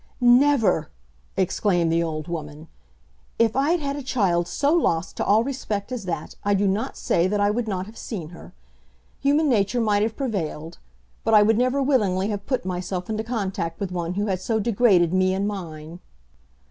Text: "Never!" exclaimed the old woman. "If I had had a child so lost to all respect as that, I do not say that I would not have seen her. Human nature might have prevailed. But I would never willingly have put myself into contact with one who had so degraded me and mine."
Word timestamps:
"Never!" 0.19 0.89
exclaimed 1.37 1.91
the 1.91 2.01
old 2.01 2.27
woman. 2.27 2.67
"If 3.37 3.55
I 3.55 3.69
had 3.69 3.81
had 3.81 3.95
a 3.95 4.01
child 4.01 4.47
so 4.47 4.73
lost 4.73 5.15
to 5.17 5.23
all 5.23 5.43
respect 5.43 5.91
as 5.91 6.05
that, 6.05 6.33
I 6.43 6.55
do 6.55 6.67
not 6.67 6.97
say 6.97 7.27
that 7.27 7.39
I 7.39 7.51
would 7.51 7.67
not 7.67 7.85
have 7.85 7.99
seen 7.99 8.29
her. 8.29 8.51
Human 9.19 9.47
nature 9.47 9.79
might 9.79 10.01
have 10.01 10.17
prevailed. 10.17 10.79
But 11.23 11.35
I 11.35 11.43
would 11.43 11.59
never 11.59 11.83
willingly 11.83 12.29
have 12.29 12.47
put 12.47 12.65
myself 12.65 13.11
into 13.11 13.23
contact 13.23 13.79
with 13.79 13.91
one 13.91 14.15
who 14.15 14.25
had 14.25 14.41
so 14.41 14.59
degraded 14.59 15.13
me 15.13 15.35
and 15.35 15.47
mine." 15.47 15.99